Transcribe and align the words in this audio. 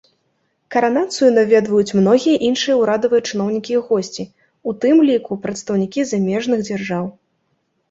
Каранацыю 0.75 1.27
наведваюць 1.35 1.95
многія 1.99 2.37
іншыя 2.47 2.79
ўрадавыя 2.79 3.21
чыноўнікі 3.29 3.71
і 3.77 3.83
госці, 3.91 4.27
у 4.73 4.75
тым 4.87 5.05
ліку 5.13 5.39
прадстаўнікі 5.47 6.09
замежных 6.15 6.59
дзяржаў. 6.67 7.05